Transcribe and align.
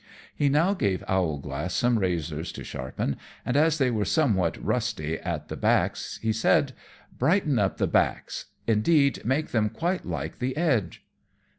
He 0.35 0.49
now 0.49 0.73
gave 0.73 1.03
Owlglass 1.07 1.75
some 1.75 1.99
razors 1.99 2.51
to 2.53 2.63
sharpen, 2.63 3.17
and 3.45 3.55
as 3.55 3.77
they 3.77 3.91
were 3.91 4.03
somewhat 4.03 4.57
rusty 4.59 5.19
at 5.19 5.47
the 5.47 5.55
backs, 5.55 6.17
he 6.23 6.33
said, 6.33 6.73
"Brighten 7.19 7.59
up 7.59 7.77
the 7.77 7.85
backs; 7.85 8.45
indeed, 8.65 9.23
make 9.23 9.49
them 9.49 9.69
quite 9.69 10.03
like 10.03 10.39
the 10.39 10.57
edge." 10.57 11.05